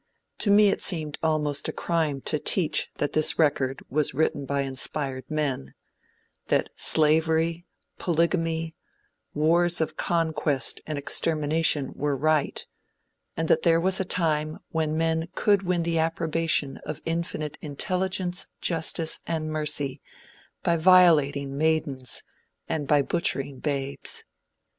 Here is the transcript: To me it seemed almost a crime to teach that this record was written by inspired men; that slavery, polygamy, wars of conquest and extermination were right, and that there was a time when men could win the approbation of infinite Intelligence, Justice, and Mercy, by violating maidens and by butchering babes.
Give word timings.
To 0.39 0.49
me 0.49 0.69
it 0.69 0.81
seemed 0.81 1.19
almost 1.21 1.67
a 1.67 1.71
crime 1.71 2.21
to 2.21 2.39
teach 2.39 2.89
that 2.95 3.13
this 3.13 3.37
record 3.37 3.83
was 3.87 4.15
written 4.15 4.47
by 4.47 4.61
inspired 4.61 5.29
men; 5.29 5.75
that 6.47 6.71
slavery, 6.75 7.67
polygamy, 7.99 8.75
wars 9.35 9.79
of 9.79 9.97
conquest 9.97 10.81
and 10.87 10.97
extermination 10.97 11.93
were 11.95 12.17
right, 12.17 12.65
and 13.37 13.47
that 13.47 13.61
there 13.61 13.79
was 13.79 13.99
a 13.99 14.03
time 14.03 14.57
when 14.71 14.97
men 14.97 15.27
could 15.35 15.61
win 15.61 15.83
the 15.83 15.99
approbation 15.99 16.77
of 16.77 16.99
infinite 17.05 17.59
Intelligence, 17.61 18.47
Justice, 18.59 19.19
and 19.27 19.51
Mercy, 19.51 20.01
by 20.63 20.77
violating 20.77 21.55
maidens 21.59 22.23
and 22.67 22.87
by 22.87 23.03
butchering 23.03 23.59
babes. 23.59 24.23